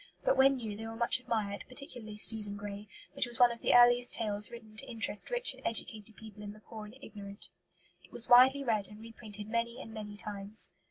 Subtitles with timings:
[0.25, 3.75] But when new they were much admired, particularly Susan Grey, which was one of the
[3.75, 7.51] earliest tales written to interest rich and educated people in the poor and ignorant.
[8.03, 10.71] It was widely read and reprinted many and many times.